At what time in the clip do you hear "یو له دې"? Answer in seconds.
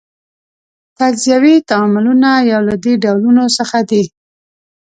2.51-2.93